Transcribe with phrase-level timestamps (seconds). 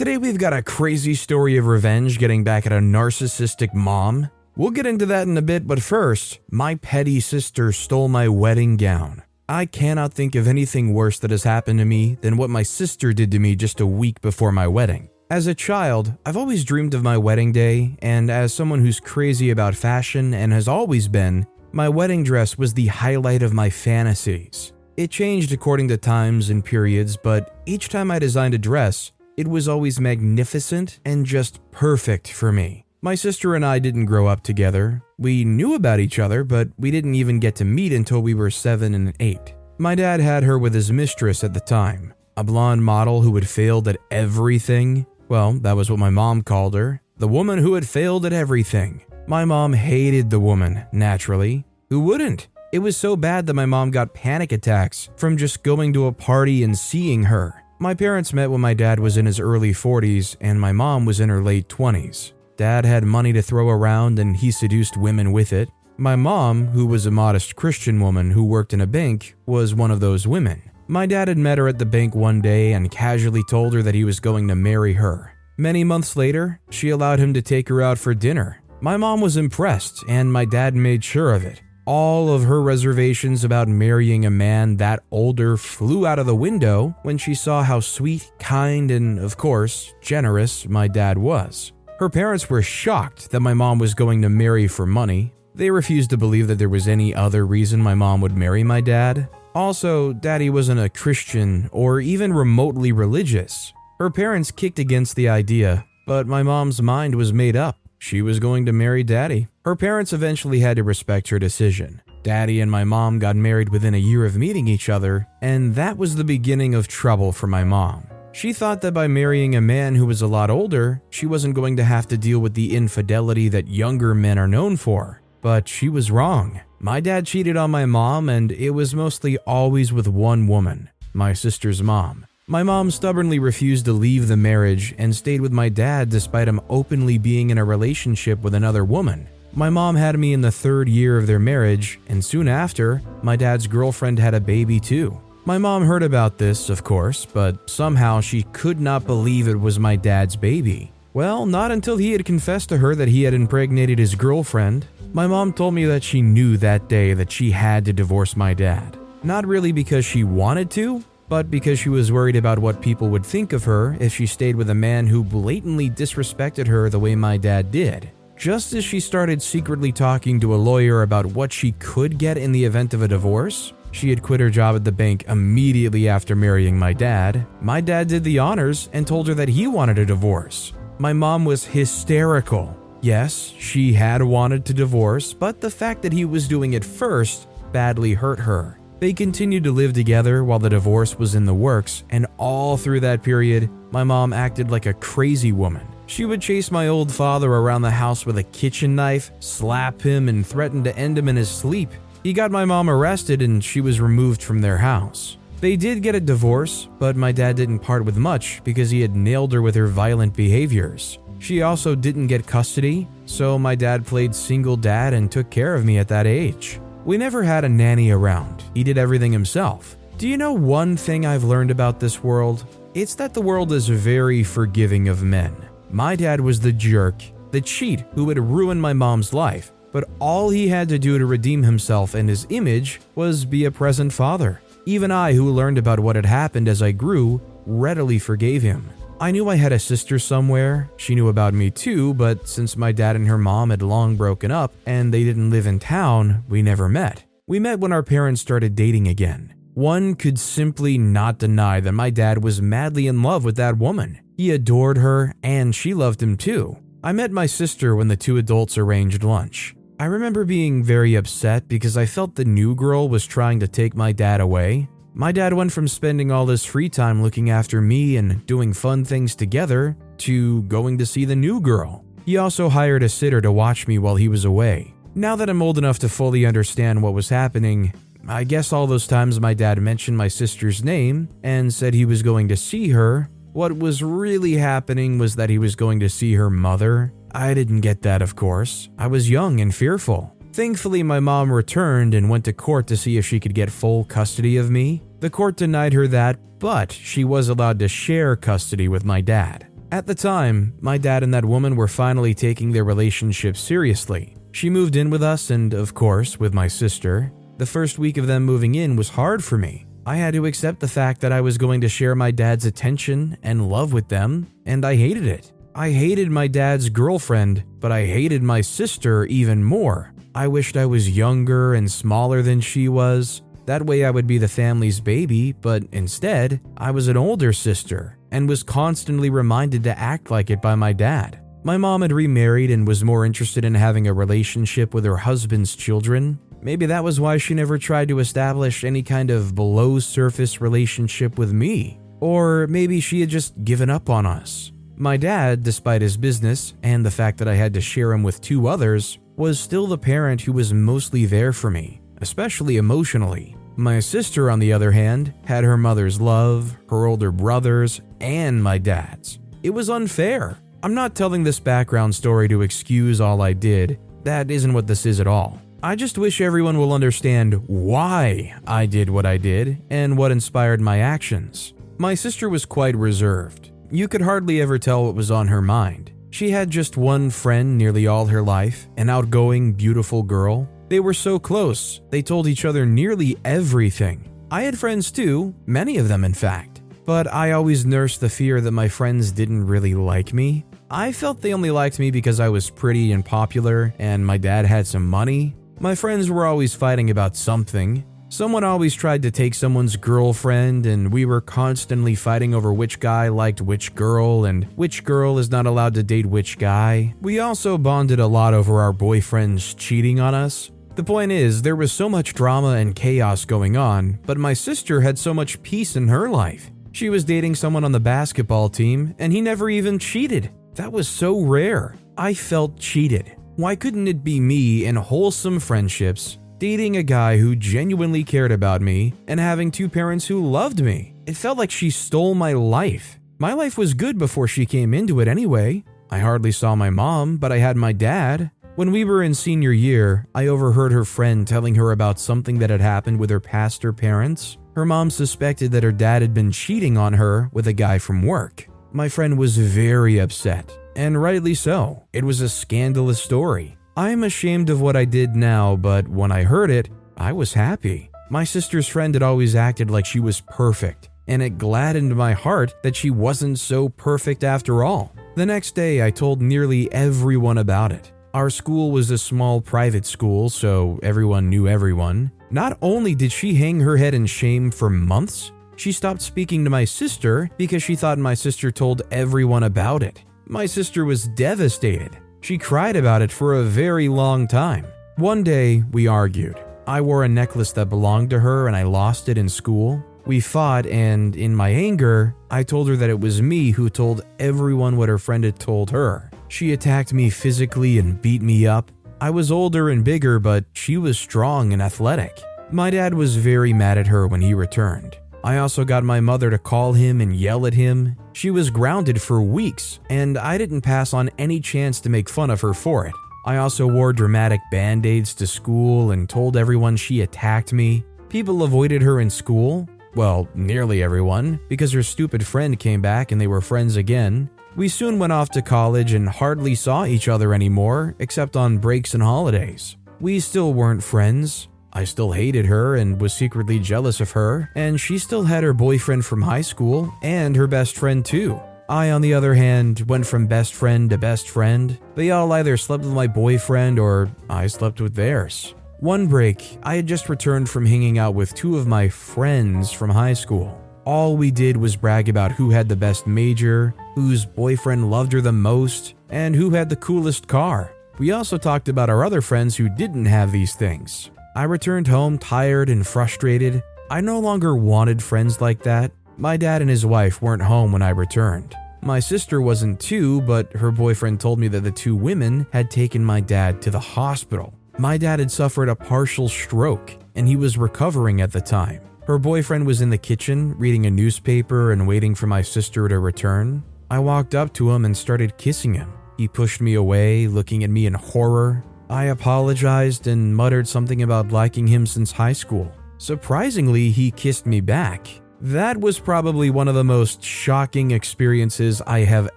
[0.00, 4.30] Today we've got a crazy story of revenge getting back at a narcissistic mom.
[4.56, 8.78] We'll get into that in a bit, but first, my petty sister stole my wedding
[8.78, 9.22] gown.
[9.46, 13.12] I cannot think of anything worse that has happened to me than what my sister
[13.12, 15.10] did to me just a week before my wedding.
[15.28, 19.50] As a child, I've always dreamed of my wedding day, and as someone who's crazy
[19.50, 24.72] about fashion and has always been, my wedding dress was the highlight of my fantasies.
[24.96, 29.48] It changed according to times and periods, but each time I designed a dress, it
[29.48, 32.84] was always magnificent and just perfect for me.
[33.02, 35.02] My sister and I didn't grow up together.
[35.18, 38.50] We knew about each other, but we didn't even get to meet until we were
[38.50, 39.54] seven and eight.
[39.78, 43.48] My dad had her with his mistress at the time, a blonde model who had
[43.48, 45.06] failed at everything.
[45.28, 49.02] Well, that was what my mom called her the woman who had failed at everything.
[49.26, 51.66] My mom hated the woman, naturally.
[51.90, 52.48] Who wouldn't?
[52.72, 56.12] It was so bad that my mom got panic attacks from just going to a
[56.12, 57.59] party and seeing her.
[57.82, 61.18] My parents met when my dad was in his early 40s and my mom was
[61.18, 62.32] in her late 20s.
[62.58, 65.70] Dad had money to throw around and he seduced women with it.
[65.96, 69.90] My mom, who was a modest Christian woman who worked in a bank, was one
[69.90, 70.60] of those women.
[70.88, 73.94] My dad had met her at the bank one day and casually told her that
[73.94, 75.32] he was going to marry her.
[75.56, 78.60] Many months later, she allowed him to take her out for dinner.
[78.82, 83.42] My mom was impressed, and my dad made sure of it all of her reservations
[83.42, 87.80] about marrying a man that older flew out of the window when she saw how
[87.80, 91.72] sweet, kind, and, of course, generous my dad was.
[91.98, 95.34] Her parents were shocked that my mom was going to marry for money.
[95.56, 98.80] They refused to believe that there was any other reason my mom would marry my
[98.80, 99.28] dad.
[99.56, 103.72] Also, daddy wasn't a Christian or even remotely religious.
[103.98, 107.79] Her parents kicked against the idea, but my mom's mind was made up.
[108.00, 109.48] She was going to marry daddy.
[109.62, 112.00] Her parents eventually had to respect her decision.
[112.22, 115.98] Daddy and my mom got married within a year of meeting each other, and that
[115.98, 118.06] was the beginning of trouble for my mom.
[118.32, 121.76] She thought that by marrying a man who was a lot older, she wasn't going
[121.76, 125.20] to have to deal with the infidelity that younger men are known for.
[125.42, 126.60] But she was wrong.
[126.78, 131.34] My dad cheated on my mom, and it was mostly always with one woman, my
[131.34, 132.26] sister's mom.
[132.50, 136.60] My mom stubbornly refused to leave the marriage and stayed with my dad despite him
[136.68, 139.28] openly being in a relationship with another woman.
[139.52, 143.36] My mom had me in the third year of their marriage, and soon after, my
[143.36, 145.16] dad's girlfriend had a baby too.
[145.44, 149.78] My mom heard about this, of course, but somehow she could not believe it was
[149.78, 150.90] my dad's baby.
[151.14, 154.88] Well, not until he had confessed to her that he had impregnated his girlfriend.
[155.12, 158.54] My mom told me that she knew that day that she had to divorce my
[158.54, 158.98] dad.
[159.22, 163.24] Not really because she wanted to, but because she was worried about what people would
[163.24, 167.14] think of her if she stayed with a man who blatantly disrespected her the way
[167.14, 168.10] my dad did.
[168.36, 172.50] Just as she started secretly talking to a lawyer about what she could get in
[172.50, 176.34] the event of a divorce, she had quit her job at the bank immediately after
[176.34, 177.46] marrying my dad.
[177.60, 180.72] My dad did the honors and told her that he wanted a divorce.
[180.98, 182.76] My mom was hysterical.
[183.02, 187.46] Yes, she had wanted to divorce, but the fact that he was doing it first
[187.72, 188.79] badly hurt her.
[189.00, 193.00] They continued to live together while the divorce was in the works, and all through
[193.00, 195.88] that period, my mom acted like a crazy woman.
[196.04, 200.28] She would chase my old father around the house with a kitchen knife, slap him,
[200.28, 201.88] and threaten to end him in his sleep.
[202.22, 205.38] He got my mom arrested and she was removed from their house.
[205.62, 209.16] They did get a divorce, but my dad didn't part with much because he had
[209.16, 211.18] nailed her with her violent behaviors.
[211.38, 215.86] She also didn't get custody, so my dad played single dad and took care of
[215.86, 216.78] me at that age.
[217.04, 219.96] We never had a nanny around, he did everything himself.
[220.18, 222.66] Do you know one thing I've learned about this world?
[222.92, 225.56] It's that the world is very forgiving of men.
[225.90, 227.14] My dad was the jerk,
[227.52, 231.24] the cheat who had ruined my mom's life, but all he had to do to
[231.24, 234.60] redeem himself and his image was be a present father.
[234.84, 238.90] Even I, who learned about what had happened as I grew, readily forgave him.
[239.22, 240.90] I knew I had a sister somewhere.
[240.96, 244.50] She knew about me too, but since my dad and her mom had long broken
[244.50, 247.22] up and they didn't live in town, we never met.
[247.46, 249.54] We met when our parents started dating again.
[249.74, 254.18] One could simply not deny that my dad was madly in love with that woman.
[254.38, 256.78] He adored her, and she loved him too.
[257.04, 259.74] I met my sister when the two adults arranged lunch.
[259.98, 263.94] I remember being very upset because I felt the new girl was trying to take
[263.94, 264.88] my dad away.
[265.12, 269.04] My dad went from spending all his free time looking after me and doing fun
[269.04, 272.04] things together to going to see the new girl.
[272.24, 274.94] He also hired a sitter to watch me while he was away.
[275.14, 277.92] Now that I'm old enough to fully understand what was happening,
[278.28, 282.22] I guess all those times my dad mentioned my sister's name and said he was
[282.22, 286.34] going to see her, what was really happening was that he was going to see
[286.34, 287.12] her mother.
[287.32, 288.88] I didn't get that, of course.
[288.96, 290.36] I was young and fearful.
[290.52, 294.04] Thankfully, my mom returned and went to court to see if she could get full
[294.04, 295.02] custody of me.
[295.20, 299.68] The court denied her that, but she was allowed to share custody with my dad.
[299.92, 304.36] At the time, my dad and that woman were finally taking their relationship seriously.
[304.52, 307.32] She moved in with us, and of course, with my sister.
[307.58, 309.86] The first week of them moving in was hard for me.
[310.04, 313.36] I had to accept the fact that I was going to share my dad's attention
[313.42, 315.52] and love with them, and I hated it.
[315.74, 320.12] I hated my dad's girlfriend, but I hated my sister even more.
[320.34, 323.42] I wished I was younger and smaller than she was.
[323.66, 328.18] That way I would be the family's baby, but instead, I was an older sister
[328.30, 331.40] and was constantly reminded to act like it by my dad.
[331.62, 335.76] My mom had remarried and was more interested in having a relationship with her husband's
[335.76, 336.38] children.
[336.62, 341.38] Maybe that was why she never tried to establish any kind of below surface relationship
[341.38, 342.00] with me.
[342.20, 344.72] Or maybe she had just given up on us.
[344.96, 348.42] My dad, despite his business and the fact that I had to share him with
[348.42, 353.56] two others, was still the parent who was mostly there for me, especially emotionally.
[353.74, 358.76] My sister, on the other hand, had her mother's love, her older brothers, and my
[358.76, 359.38] dad's.
[359.62, 360.58] It was unfair.
[360.82, 363.98] I'm not telling this background story to excuse all I did.
[364.24, 365.58] That isn't what this is at all.
[365.82, 370.82] I just wish everyone will understand why I did what I did and what inspired
[370.82, 371.72] my actions.
[371.96, 373.70] My sister was quite reserved.
[373.90, 376.12] You could hardly ever tell what was on her mind.
[376.30, 380.68] She had just one friend nearly all her life, an outgoing, beautiful girl.
[380.88, 384.28] They were so close, they told each other nearly everything.
[384.50, 388.60] I had friends too, many of them in fact, but I always nursed the fear
[388.60, 390.64] that my friends didn't really like me.
[390.90, 394.66] I felt they only liked me because I was pretty and popular and my dad
[394.66, 395.54] had some money.
[395.78, 401.12] My friends were always fighting about something, Someone always tried to take someone's girlfriend, and
[401.12, 405.66] we were constantly fighting over which guy liked which girl and which girl is not
[405.66, 407.12] allowed to date which guy.
[407.20, 410.70] We also bonded a lot over our boyfriends cheating on us.
[410.94, 415.00] The point is, there was so much drama and chaos going on, but my sister
[415.00, 416.70] had so much peace in her life.
[416.92, 420.52] She was dating someone on the basketball team, and he never even cheated.
[420.74, 421.96] That was so rare.
[422.16, 423.34] I felt cheated.
[423.56, 428.82] Why couldn't it be me and wholesome friendships dating a guy who genuinely cared about
[428.82, 431.14] me, and having two parents who loved me.
[431.26, 433.18] It felt like she stole my life.
[433.38, 435.82] My life was good before she came into it anyway.
[436.10, 438.50] I hardly saw my mom, but I had my dad.
[438.76, 442.68] When we were in senior year, I overheard her friend telling her about something that
[442.68, 444.58] had happened with her pastor parents.
[444.76, 448.22] Her mom suspected that her dad had been cheating on her with a guy from
[448.22, 448.68] work.
[448.92, 452.04] My friend was very upset, and rightly so.
[452.12, 453.78] It was a scandalous story.
[454.00, 456.88] I'm ashamed of what I did now, but when I heard it,
[457.18, 458.10] I was happy.
[458.30, 462.74] My sister's friend had always acted like she was perfect, and it gladdened my heart
[462.82, 465.14] that she wasn't so perfect after all.
[465.36, 468.10] The next day, I told nearly everyone about it.
[468.32, 472.32] Our school was a small private school, so everyone knew everyone.
[472.50, 476.70] Not only did she hang her head in shame for months, she stopped speaking to
[476.70, 480.24] my sister because she thought my sister told everyone about it.
[480.46, 482.16] My sister was devastated.
[482.40, 484.86] She cried about it for a very long time.
[485.16, 486.58] One day, we argued.
[486.86, 490.02] I wore a necklace that belonged to her and I lost it in school.
[490.26, 494.22] We fought, and in my anger, I told her that it was me who told
[494.38, 496.30] everyone what her friend had told her.
[496.48, 498.90] She attacked me physically and beat me up.
[499.20, 502.40] I was older and bigger, but she was strong and athletic.
[502.70, 505.18] My dad was very mad at her when he returned.
[505.42, 508.16] I also got my mother to call him and yell at him.
[508.34, 512.50] She was grounded for weeks, and I didn't pass on any chance to make fun
[512.50, 513.14] of her for it.
[513.46, 518.04] I also wore dramatic band aids to school and told everyone she attacked me.
[518.28, 519.88] People avoided her in school.
[520.14, 524.50] Well, nearly everyone, because her stupid friend came back and they were friends again.
[524.76, 529.14] We soon went off to college and hardly saw each other anymore, except on breaks
[529.14, 529.96] and holidays.
[530.20, 535.00] We still weren't friends, I still hated her and was secretly jealous of her, and
[535.00, 538.60] she still had her boyfriend from high school and her best friend too.
[538.88, 541.96] I, on the other hand, went from best friend to best friend.
[542.16, 545.74] They all either slept with my boyfriend or I slept with theirs.
[546.00, 550.10] One break, I had just returned from hanging out with two of my friends from
[550.10, 550.80] high school.
[551.04, 555.40] All we did was brag about who had the best major, whose boyfriend loved her
[555.40, 557.92] the most, and who had the coolest car.
[558.18, 561.30] We also talked about our other friends who didn't have these things.
[561.56, 563.82] I returned home tired and frustrated.
[564.08, 566.12] I no longer wanted friends like that.
[566.36, 568.76] My dad and his wife weren't home when I returned.
[569.02, 573.24] My sister wasn't too, but her boyfriend told me that the two women had taken
[573.24, 574.74] my dad to the hospital.
[574.96, 579.00] My dad had suffered a partial stroke and he was recovering at the time.
[579.26, 583.18] Her boyfriend was in the kitchen reading a newspaper and waiting for my sister to
[583.18, 583.82] return.
[584.10, 586.12] I walked up to him and started kissing him.
[586.36, 588.84] He pushed me away, looking at me in horror.
[589.10, 592.92] I apologized and muttered something about liking him since high school.
[593.18, 595.26] Surprisingly, he kissed me back.
[595.60, 599.50] That was probably one of the most shocking experiences I have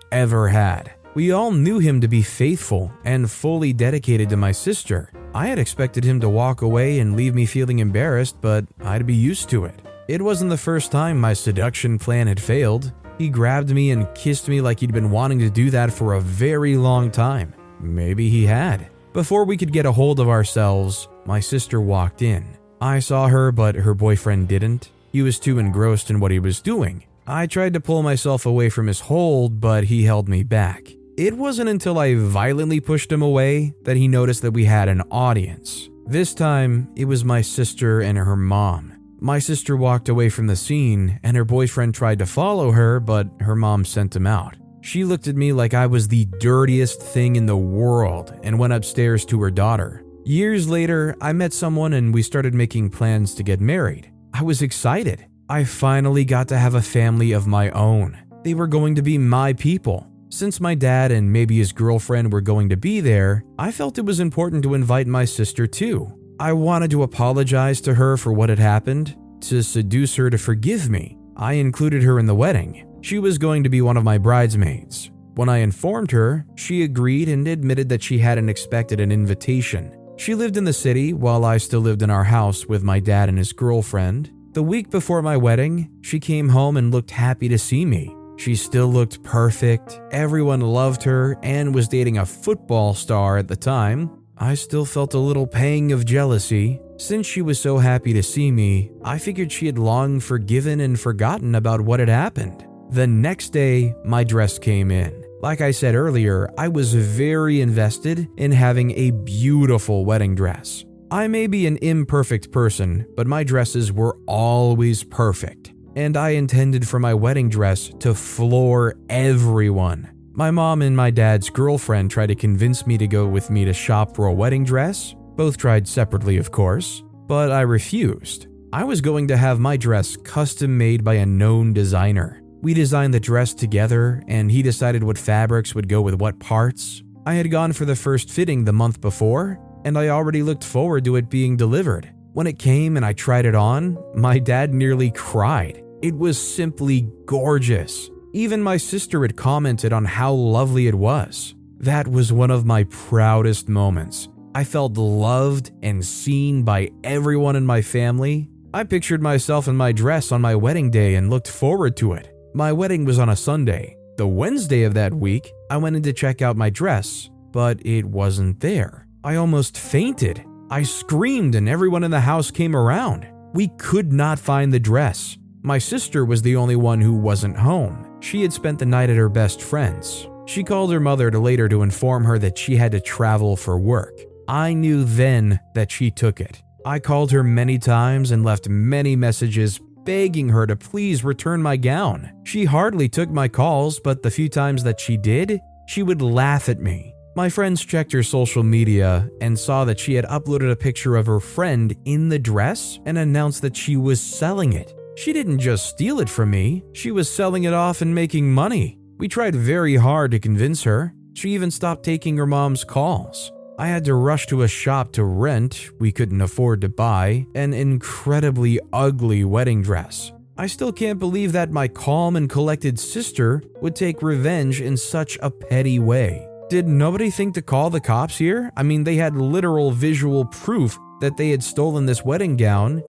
[0.11, 0.93] ever had.
[1.13, 5.11] We all knew him to be faithful and fully dedicated to my sister.
[5.35, 9.13] I had expected him to walk away and leave me feeling embarrassed, but I'd be
[9.13, 9.79] used to it.
[10.07, 12.91] It wasn't the first time my seduction plan had failed.
[13.19, 16.21] He grabbed me and kissed me like he'd been wanting to do that for a
[16.21, 17.53] very long time.
[17.79, 18.87] Maybe he had.
[19.13, 22.57] Before we could get a hold of ourselves, my sister walked in.
[22.81, 24.89] I saw her, but her boyfriend didn't.
[25.11, 27.05] He was too engrossed in what he was doing.
[27.27, 30.91] I tried to pull myself away from his hold, but he held me back.
[31.15, 35.03] It wasn't until I violently pushed him away that he noticed that we had an
[35.11, 35.89] audience.
[36.07, 38.93] This time, it was my sister and her mom.
[39.19, 43.27] My sister walked away from the scene, and her boyfriend tried to follow her, but
[43.41, 44.55] her mom sent him out.
[44.83, 48.73] She looked at me like I was the dirtiest thing in the world and went
[48.73, 50.03] upstairs to her daughter.
[50.25, 54.11] Years later, I met someone and we started making plans to get married.
[54.33, 55.25] I was excited.
[55.47, 58.17] I finally got to have a family of my own.
[58.43, 60.05] They were going to be my people.
[60.27, 64.05] Since my dad and maybe his girlfriend were going to be there, I felt it
[64.05, 66.11] was important to invite my sister too.
[66.41, 70.89] I wanted to apologize to her for what had happened, to seduce her to forgive
[70.89, 71.17] me.
[71.37, 72.85] I included her in the wedding.
[73.03, 75.11] She was going to be one of my bridesmaids.
[75.35, 79.93] When I informed her, she agreed and admitted that she hadn't expected an invitation.
[80.15, 83.27] She lived in the city while I still lived in our house with my dad
[83.27, 84.31] and his girlfriend.
[84.53, 88.15] The week before my wedding, she came home and looked happy to see me.
[88.37, 93.57] She still looked perfect, everyone loved her, and was dating a football star at the
[93.57, 94.11] time.
[94.37, 96.79] I still felt a little pang of jealousy.
[96.97, 100.97] Since she was so happy to see me, I figured she had long forgiven and
[100.97, 102.65] forgotten about what had happened.
[102.93, 105.25] The next day, my dress came in.
[105.41, 110.85] Like I said earlier, I was very invested in having a beautiful wedding dress.
[111.09, 116.87] I may be an imperfect person, but my dresses were always perfect, and I intended
[116.87, 120.11] for my wedding dress to floor everyone.
[120.33, 123.73] My mom and my dad's girlfriend tried to convince me to go with me to
[123.73, 125.15] shop for a wedding dress.
[125.35, 128.45] Both tried separately, of course, but I refused.
[128.71, 132.42] I was going to have my dress custom made by a known designer.
[132.63, 137.03] We designed the dress together, and he decided what fabrics would go with what parts.
[137.25, 141.03] I had gone for the first fitting the month before, and I already looked forward
[141.03, 142.09] to it being delivered.
[142.31, 145.83] When it came and I tried it on, my dad nearly cried.
[146.01, 148.09] It was simply gorgeous.
[148.31, 151.55] Even my sister had commented on how lovely it was.
[151.79, 154.29] That was one of my proudest moments.
[154.55, 158.47] I felt loved and seen by everyone in my family.
[158.73, 162.32] I pictured myself in my dress on my wedding day and looked forward to it.
[162.55, 163.97] My wedding was on a Sunday.
[164.17, 168.05] The Wednesday of that week, I went in to check out my dress, but it
[168.05, 169.07] wasn't there.
[169.23, 170.45] I almost fainted.
[170.69, 173.27] I screamed, and everyone in the house came around.
[173.55, 175.35] We could not find the dress.
[175.63, 178.19] My sister was the only one who wasn't home.
[178.19, 180.27] She had spent the night at her best friend's.
[180.45, 183.79] She called her mother to later to inform her that she had to travel for
[183.79, 184.13] work.
[184.47, 186.61] I knew then that she took it.
[186.85, 191.77] I called her many times and left many messages begging her to please return my
[191.77, 192.31] gown.
[192.43, 196.69] She hardly took my calls, but the few times that she did, she would laugh
[196.69, 197.13] at me.
[197.35, 201.25] My friends checked her social media and saw that she had uploaded a picture of
[201.25, 204.93] her friend in the dress and announced that she was selling it.
[205.15, 208.99] She didn't just steal it from me, she was selling it off and making money.
[209.17, 211.13] We tried very hard to convince her.
[211.33, 213.51] She even stopped taking her mom's calls.
[213.77, 217.73] I had to rush to a shop to rent, we couldn't afford to buy, an
[217.73, 220.31] incredibly ugly wedding dress.
[220.59, 225.39] I still can't believe that my calm and collected sister would take revenge in such
[225.41, 226.47] a petty way.
[226.69, 228.71] Did nobody think to call the cops here?
[228.77, 233.03] I mean, they had literal visual proof that they had stolen this wedding gown.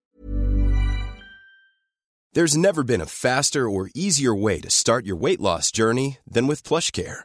[2.32, 6.46] There's never been a faster or easier way to start your weight loss journey than
[6.46, 7.24] with PlushCare.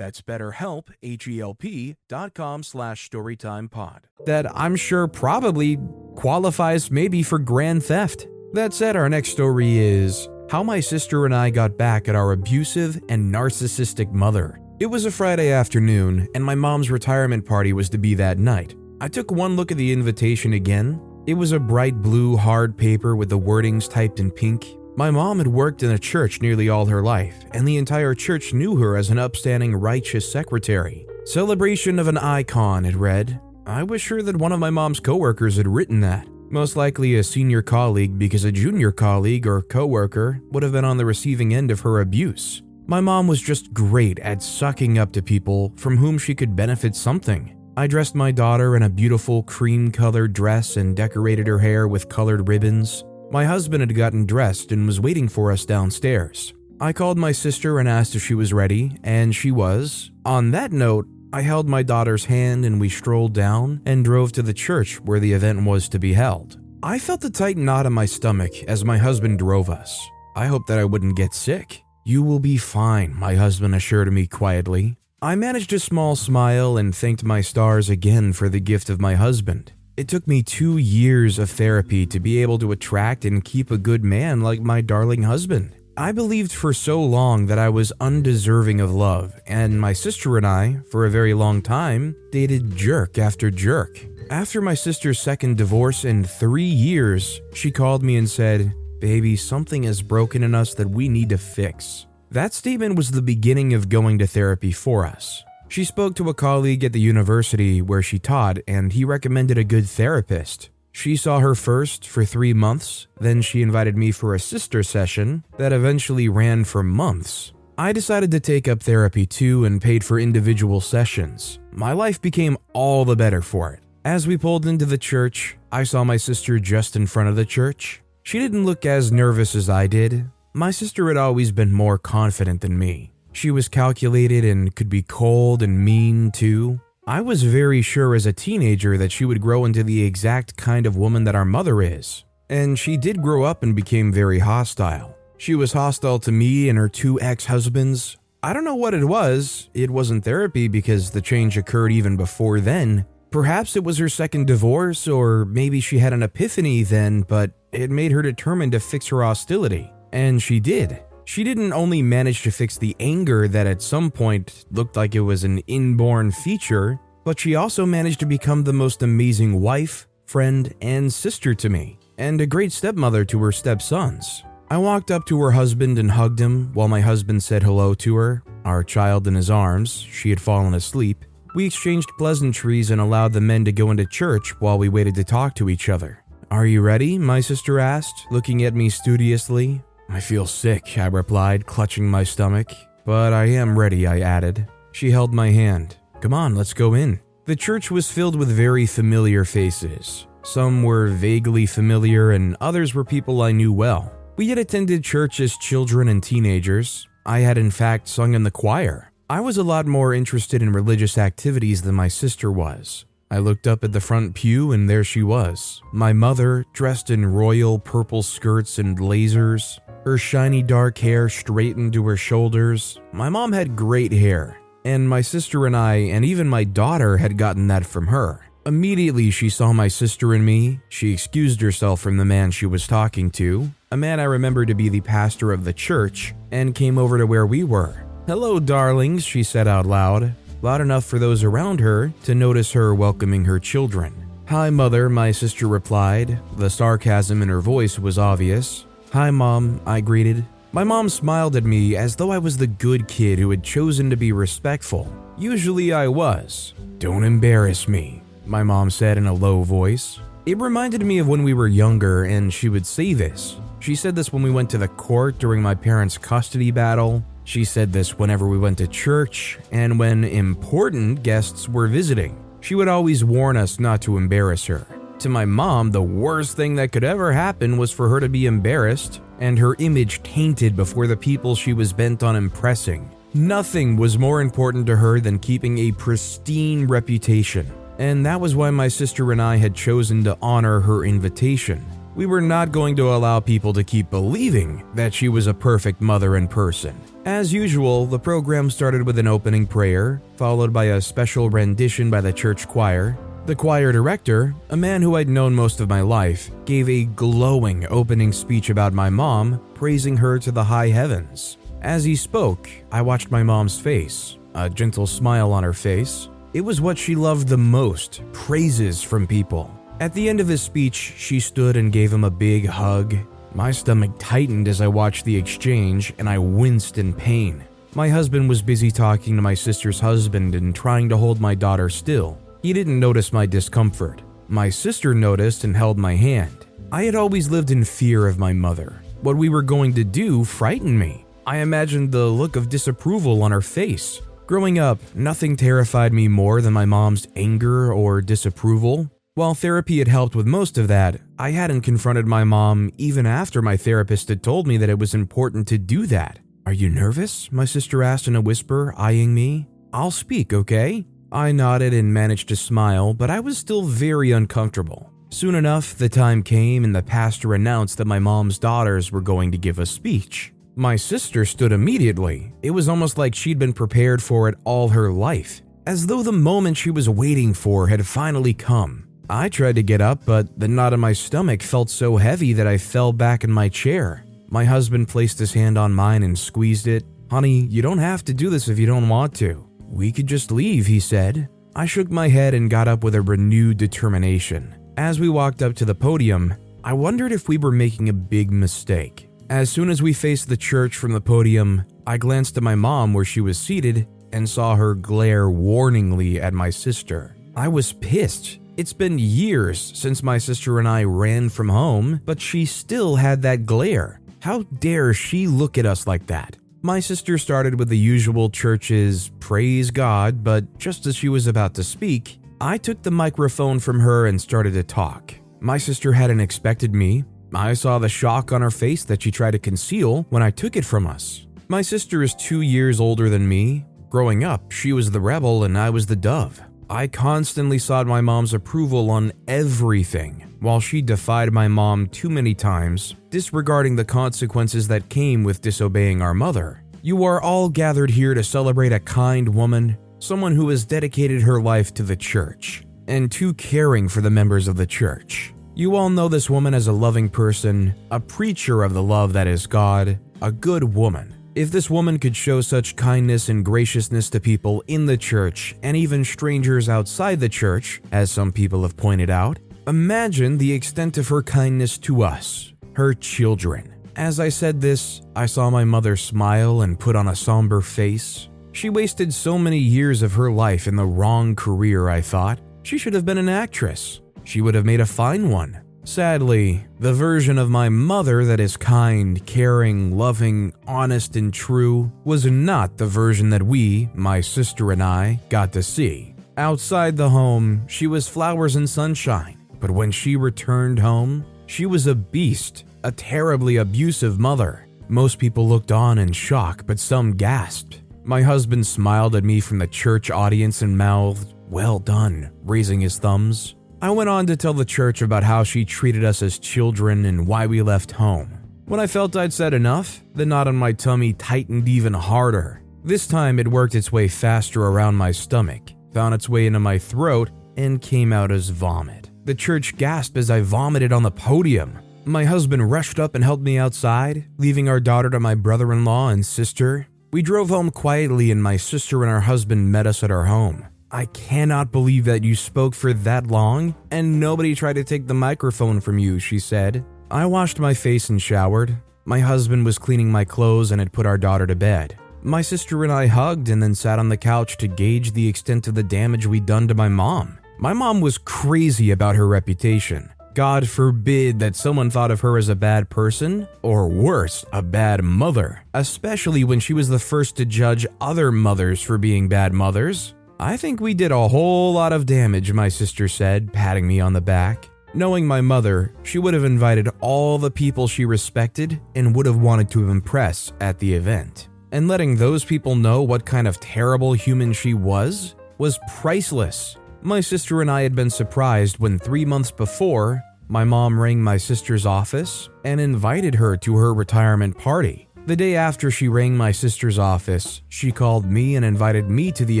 [0.00, 4.04] That's betterhelp, H-E-L-P dot com slash storytimepod.
[4.24, 5.76] That I'm sure probably
[6.16, 8.26] qualifies maybe for grand theft.
[8.54, 12.32] That said, our next story is how my sister and I got back at our
[12.32, 14.58] abusive and narcissistic mother.
[14.80, 18.74] It was a Friday afternoon, and my mom's retirement party was to be that night.
[19.02, 20.98] I took one look at the invitation again.
[21.26, 24.66] It was a bright blue hard paper with the wordings typed in pink.
[24.96, 28.52] My mom had worked in a church nearly all her life, and the entire church
[28.52, 31.06] knew her as an upstanding, righteous secretary.
[31.24, 33.40] Celebration of an icon, it read.
[33.66, 36.26] I was sure that one of my mom's coworkers had written that.
[36.50, 40.96] Most likely a senior colleague because a junior colleague or coworker would have been on
[40.96, 42.62] the receiving end of her abuse.
[42.86, 46.96] My mom was just great at sucking up to people from whom she could benefit
[46.96, 47.56] something.
[47.76, 52.08] I dressed my daughter in a beautiful cream colored dress and decorated her hair with
[52.08, 53.04] colored ribbons.
[53.32, 56.52] My husband had gotten dressed and was waiting for us downstairs.
[56.80, 60.10] I called my sister and asked if she was ready, and she was.
[60.24, 64.42] On that note, I held my daughter's hand and we strolled down and drove to
[64.42, 66.58] the church where the event was to be held.
[66.82, 70.04] I felt a tight knot in my stomach as my husband drove us.
[70.34, 71.84] I hoped that I wouldn't get sick.
[72.04, 74.96] You will be fine, my husband assured me quietly.
[75.22, 79.14] I managed a small smile and thanked my stars again for the gift of my
[79.14, 79.72] husband.
[80.00, 83.76] It took me two years of therapy to be able to attract and keep a
[83.76, 85.72] good man like my darling husband.
[85.94, 90.46] I believed for so long that I was undeserving of love, and my sister and
[90.46, 94.00] I, for a very long time, dated jerk after jerk.
[94.30, 99.84] After my sister's second divorce in three years, she called me and said, Baby, something
[99.84, 102.06] is broken in us that we need to fix.
[102.30, 105.44] That statement was the beginning of going to therapy for us.
[105.70, 109.62] She spoke to a colleague at the university where she taught, and he recommended a
[109.62, 110.68] good therapist.
[110.90, 115.44] She saw her first for three months, then she invited me for a sister session
[115.58, 117.52] that eventually ran for months.
[117.78, 121.60] I decided to take up therapy too and paid for individual sessions.
[121.70, 123.80] My life became all the better for it.
[124.04, 127.46] As we pulled into the church, I saw my sister just in front of the
[127.46, 128.02] church.
[128.24, 130.28] She didn't look as nervous as I did.
[130.52, 133.12] My sister had always been more confident than me.
[133.32, 136.80] She was calculated and could be cold and mean too.
[137.06, 140.86] I was very sure as a teenager that she would grow into the exact kind
[140.86, 142.24] of woman that our mother is.
[142.48, 145.16] And she did grow up and became very hostile.
[145.38, 148.16] She was hostile to me and her two ex husbands.
[148.42, 149.70] I don't know what it was.
[149.74, 153.06] It wasn't therapy because the change occurred even before then.
[153.30, 157.90] Perhaps it was her second divorce, or maybe she had an epiphany then, but it
[157.90, 159.92] made her determined to fix her hostility.
[160.12, 161.00] And she did.
[161.30, 165.20] She didn't only manage to fix the anger that at some point looked like it
[165.20, 170.74] was an inborn feature, but she also managed to become the most amazing wife, friend,
[170.80, 174.42] and sister to me, and a great stepmother to her stepsons.
[174.72, 178.16] I walked up to her husband and hugged him while my husband said hello to
[178.16, 180.04] her, our child in his arms.
[180.10, 181.24] She had fallen asleep.
[181.54, 185.22] We exchanged pleasantries and allowed the men to go into church while we waited to
[185.22, 186.24] talk to each other.
[186.50, 187.18] Are you ready?
[187.18, 189.84] My sister asked, looking at me studiously.
[190.12, 192.72] I feel sick, I replied, clutching my stomach.
[193.04, 194.66] But I am ready, I added.
[194.92, 195.96] She held my hand.
[196.20, 197.20] Come on, let's go in.
[197.44, 200.26] The church was filled with very familiar faces.
[200.42, 204.12] Some were vaguely familiar, and others were people I knew well.
[204.36, 207.06] We had attended church as children and teenagers.
[207.24, 209.12] I had, in fact, sung in the choir.
[209.28, 213.04] I was a lot more interested in religious activities than my sister was.
[213.32, 217.24] I looked up at the front pew and there she was, my mother, dressed in
[217.24, 222.98] royal purple skirts and lasers, her shiny dark hair straightened to her shoulders.
[223.12, 227.38] My mom had great hair, and my sister and I, and even my daughter, had
[227.38, 228.44] gotten that from her.
[228.66, 230.80] Immediately, she saw my sister and me.
[230.88, 234.74] She excused herself from the man she was talking to, a man I remember to
[234.74, 238.06] be the pastor of the church, and came over to where we were.
[238.26, 242.94] Hello, darlings, she said out loud loud enough for those around her to notice her
[242.94, 244.14] welcoming her children.
[244.48, 246.38] Hi, mother, my sister replied.
[246.56, 248.84] The sarcasm in her voice was obvious.
[249.12, 250.44] Hi, mom, I greeted.
[250.72, 254.10] My mom smiled at me as though I was the good kid who had chosen
[254.10, 255.12] to be respectful.
[255.38, 256.74] Usually I was.
[256.98, 260.20] Don't embarrass me, my mom said in a low voice.
[260.46, 263.56] It reminded me of when we were younger, and she would say this.
[263.80, 267.24] She said this when we went to the court during my parents' custody battle.
[267.44, 272.36] She said this whenever we went to church and when important guests were visiting.
[272.60, 274.86] She would always warn us not to embarrass her.
[275.20, 278.46] To my mom, the worst thing that could ever happen was for her to be
[278.46, 283.10] embarrassed and her image tainted before the people she was bent on impressing.
[283.34, 288.70] Nothing was more important to her than keeping a pristine reputation, and that was why
[288.70, 291.84] my sister and I had chosen to honor her invitation.
[292.16, 296.00] We were not going to allow people to keep believing that she was a perfect
[296.00, 297.00] mother in person.
[297.24, 302.20] As usual, the program started with an opening prayer, followed by a special rendition by
[302.20, 303.16] the church choir.
[303.46, 307.86] The choir director, a man who I'd known most of my life, gave a glowing
[307.88, 311.58] opening speech about my mom, praising her to the high heavens.
[311.80, 316.28] As he spoke, I watched my mom's face, a gentle smile on her face.
[316.52, 319.74] It was what she loved the most praises from people.
[320.00, 323.14] At the end of his speech, she stood and gave him a big hug,
[323.54, 327.62] my stomach tightened as I watched the exchange, and I winced in pain.
[327.94, 331.90] My husband was busy talking to my sister's husband and trying to hold my daughter
[331.90, 332.38] still.
[332.62, 334.22] He didn't notice my discomfort.
[334.48, 336.64] My sister noticed and held my hand.
[336.90, 339.02] I had always lived in fear of my mother.
[339.20, 341.26] What we were going to do frightened me.
[341.46, 344.22] I imagined the look of disapproval on her face.
[344.46, 349.10] Growing up, nothing terrified me more than my mom's anger or disapproval.
[349.40, 353.62] While therapy had helped with most of that, I hadn't confronted my mom even after
[353.62, 356.38] my therapist had told me that it was important to do that.
[356.66, 357.50] Are you nervous?
[357.50, 359.66] My sister asked in a whisper, eyeing me.
[359.94, 361.06] I'll speak, okay?
[361.32, 365.10] I nodded and managed to smile, but I was still very uncomfortable.
[365.30, 369.52] Soon enough, the time came and the pastor announced that my mom's daughters were going
[369.52, 370.52] to give a speech.
[370.76, 372.52] My sister stood immediately.
[372.60, 376.30] It was almost like she'd been prepared for it all her life, as though the
[376.30, 379.06] moment she was waiting for had finally come.
[379.32, 382.66] I tried to get up, but the knot in my stomach felt so heavy that
[382.66, 384.24] I fell back in my chair.
[384.48, 387.04] My husband placed his hand on mine and squeezed it.
[387.30, 389.64] Honey, you don't have to do this if you don't want to.
[389.78, 391.48] We could just leave, he said.
[391.76, 394.74] I shook my head and got up with a renewed determination.
[394.96, 398.50] As we walked up to the podium, I wondered if we were making a big
[398.50, 399.28] mistake.
[399.48, 403.14] As soon as we faced the church from the podium, I glanced at my mom
[403.14, 407.36] where she was seated and saw her glare warningly at my sister.
[407.54, 408.58] I was pissed.
[408.80, 413.42] It's been years since my sister and I ran from home, but she still had
[413.42, 414.22] that glare.
[414.40, 416.56] How dare she look at us like that?
[416.80, 421.74] My sister started with the usual church's praise God, but just as she was about
[421.74, 425.34] to speak, I took the microphone from her and started to talk.
[425.60, 427.24] My sister hadn't expected me.
[427.54, 430.74] I saw the shock on her face that she tried to conceal when I took
[430.74, 431.46] it from us.
[431.68, 433.84] My sister is two years older than me.
[434.08, 436.62] Growing up, she was the rebel and I was the dove.
[436.90, 442.52] I constantly sought my mom's approval on everything, while she defied my mom too many
[442.52, 446.82] times, disregarding the consequences that came with disobeying our mother.
[447.00, 451.62] You are all gathered here to celebrate a kind woman, someone who has dedicated her
[451.62, 455.54] life to the church, and too caring for the members of the church.
[455.76, 459.46] You all know this woman as a loving person, a preacher of the love that
[459.46, 461.39] is God, a good woman.
[461.60, 465.94] If this woman could show such kindness and graciousness to people in the church and
[465.94, 471.28] even strangers outside the church, as some people have pointed out, imagine the extent of
[471.28, 473.94] her kindness to us, her children.
[474.16, 478.48] As I said this, I saw my mother smile and put on a somber face.
[478.72, 482.58] She wasted so many years of her life in the wrong career, I thought.
[482.84, 484.22] She should have been an actress.
[484.44, 485.78] She would have made a fine one.
[486.04, 492.46] Sadly, the version of my mother that is kind, caring, loving, honest, and true was
[492.46, 496.34] not the version that we, my sister and I, got to see.
[496.56, 502.06] Outside the home, she was flowers and sunshine, but when she returned home, she was
[502.06, 504.86] a beast, a terribly abusive mother.
[505.08, 508.00] Most people looked on in shock, but some gasped.
[508.24, 513.18] My husband smiled at me from the church audience and mouthed, Well done, raising his
[513.18, 513.74] thumbs.
[514.02, 517.46] I went on to tell the church about how she treated us as children and
[517.46, 518.58] why we left home.
[518.86, 522.82] When I felt I'd said enough, the knot on my tummy tightened even harder.
[523.04, 525.82] This time it worked its way faster around my stomach,
[526.14, 529.30] found its way into my throat, and came out as vomit.
[529.44, 531.98] The church gasped as I vomited on the podium.
[532.24, 536.06] My husband rushed up and helped me outside, leaving our daughter to my brother in
[536.06, 537.06] law and sister.
[537.32, 540.86] We drove home quietly, and my sister and her husband met us at our home.
[541.12, 545.34] I cannot believe that you spoke for that long and nobody tried to take the
[545.34, 547.04] microphone from you, she said.
[547.30, 548.96] I washed my face and showered.
[549.24, 552.16] My husband was cleaning my clothes and had put our daughter to bed.
[552.42, 555.88] My sister and I hugged and then sat on the couch to gauge the extent
[555.88, 557.58] of the damage we'd done to my mom.
[557.78, 560.30] My mom was crazy about her reputation.
[560.54, 565.22] God forbid that someone thought of her as a bad person, or worse, a bad
[565.22, 570.34] mother, especially when she was the first to judge other mothers for being bad mothers.
[570.62, 574.34] I think we did a whole lot of damage, my sister said, patting me on
[574.34, 574.90] the back.
[575.14, 579.56] Knowing my mother, she would have invited all the people she respected and would have
[579.56, 581.70] wanted to impress at the event.
[581.92, 586.98] And letting those people know what kind of terrible human she was was priceless.
[587.22, 591.56] My sister and I had been surprised when three months before, my mom rang my
[591.56, 595.29] sister's office and invited her to her retirement party.
[595.46, 599.64] The day after she rang my sister's office, she called me and invited me to
[599.64, 599.80] the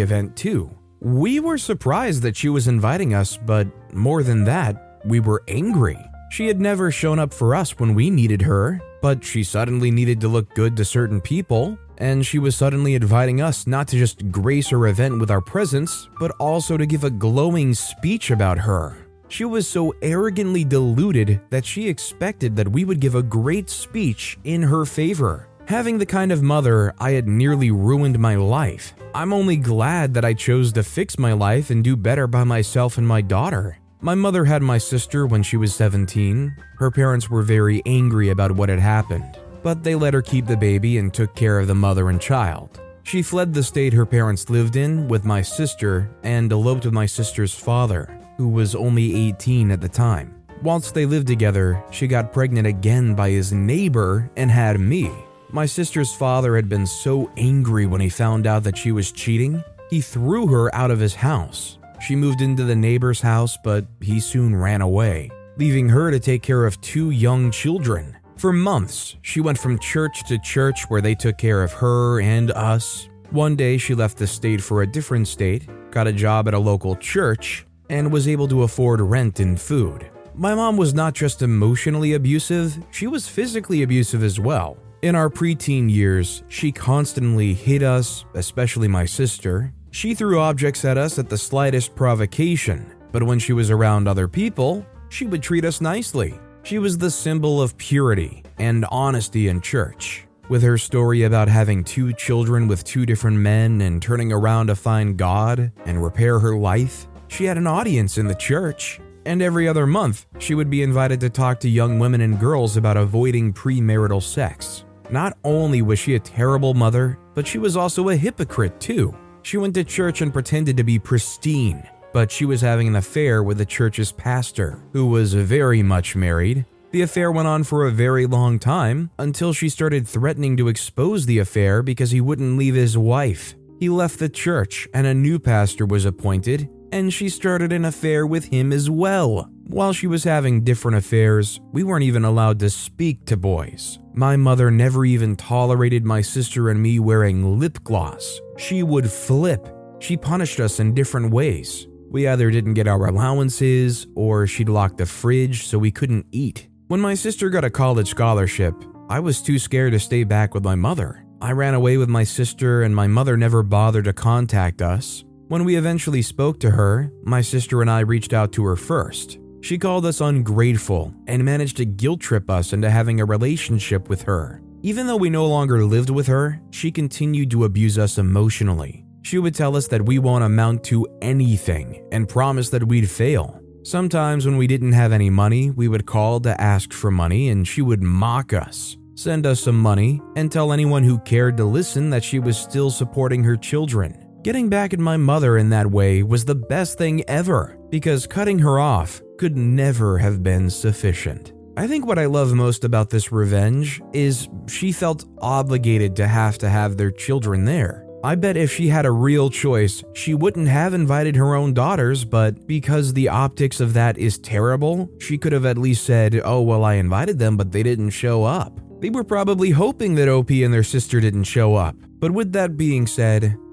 [0.00, 0.74] event too.
[1.00, 5.98] We were surprised that she was inviting us, but more than that, we were angry.
[6.30, 10.20] She had never shown up for us when we needed her, but she suddenly needed
[10.22, 14.30] to look good to certain people, and she was suddenly inviting us not to just
[14.30, 18.96] grace her event with our presence, but also to give a glowing speech about her.
[19.28, 24.38] She was so arrogantly deluded that she expected that we would give a great speech
[24.44, 25.46] in her favor.
[25.70, 28.92] Having the kind of mother, I had nearly ruined my life.
[29.14, 32.98] I'm only glad that I chose to fix my life and do better by myself
[32.98, 33.78] and my daughter.
[34.00, 36.56] My mother had my sister when she was 17.
[36.78, 40.56] Her parents were very angry about what had happened but they let her keep the
[40.56, 42.80] baby and took care of the mother and child.
[43.02, 47.06] She fled the state her parents lived in with my sister and eloped with my
[47.06, 50.34] sister's father, who was only 18 at the time.
[50.62, 55.10] Whilst they lived together, she got pregnant again by his neighbor and had me.
[55.52, 59.64] My sister's father had been so angry when he found out that she was cheating,
[59.90, 61.78] he threw her out of his house.
[62.00, 66.44] She moved into the neighbor's house, but he soon ran away, leaving her to take
[66.44, 68.16] care of two young children.
[68.36, 72.52] For months, she went from church to church where they took care of her and
[72.52, 73.08] us.
[73.30, 76.58] One day, she left the state for a different state, got a job at a
[76.58, 80.08] local church, and was able to afford rent and food.
[80.36, 84.78] My mom was not just emotionally abusive, she was physically abusive as well.
[85.02, 89.72] In our preteen years, she constantly hit us, especially my sister.
[89.92, 94.28] She threw objects at us at the slightest provocation, but when she was around other
[94.28, 96.38] people, she would treat us nicely.
[96.64, 100.26] She was the symbol of purity and honesty in church.
[100.50, 104.76] With her story about having two children with two different men and turning around to
[104.76, 109.00] find God and repair her life, she had an audience in the church.
[109.24, 112.76] And every other month, she would be invited to talk to young women and girls
[112.76, 114.84] about avoiding premarital sex.
[115.12, 119.14] Not only was she a terrible mother, but she was also a hypocrite too.
[119.42, 123.42] She went to church and pretended to be pristine, but she was having an affair
[123.42, 126.64] with the church's pastor, who was very much married.
[126.92, 131.26] The affair went on for a very long time until she started threatening to expose
[131.26, 133.54] the affair because he wouldn't leave his wife.
[133.78, 138.26] He left the church and a new pastor was appointed, and she started an affair
[138.26, 139.50] with him as well.
[139.72, 144.00] While she was having different affairs, we weren't even allowed to speak to boys.
[144.14, 148.40] My mother never even tolerated my sister and me wearing lip gloss.
[148.58, 149.68] She would flip.
[150.00, 151.86] She punished us in different ways.
[152.10, 156.68] We either didn't get our allowances or she'd lock the fridge so we couldn't eat.
[156.88, 158.74] When my sister got a college scholarship,
[159.08, 161.24] I was too scared to stay back with my mother.
[161.40, 165.22] I ran away with my sister, and my mother never bothered to contact us.
[165.46, 169.38] When we eventually spoke to her, my sister and I reached out to her first.
[169.62, 174.22] She called us ungrateful and managed to guilt trip us into having a relationship with
[174.22, 174.62] her.
[174.82, 179.04] Even though we no longer lived with her, she continued to abuse us emotionally.
[179.22, 183.60] She would tell us that we won't amount to anything and promise that we'd fail.
[183.82, 187.68] Sometimes, when we didn't have any money, we would call to ask for money and
[187.68, 192.08] she would mock us, send us some money, and tell anyone who cared to listen
[192.10, 194.26] that she was still supporting her children.
[194.42, 198.58] Getting back at my mother in that way was the best thing ever because cutting
[198.58, 201.54] her off could never have been sufficient.
[201.78, 206.58] I think what I love most about this revenge is she felt obligated to have
[206.58, 208.06] to have their children there.
[208.22, 212.22] I bet if she had a real choice, she wouldn't have invited her own daughters,
[212.22, 216.60] but because the optics of that is terrible, she could have at least said, Oh,
[216.60, 218.78] well, I invited them, but they didn't show up.
[219.00, 221.96] They were probably hoping that OP and their sister didn't show up.
[222.18, 223.56] But with that being said,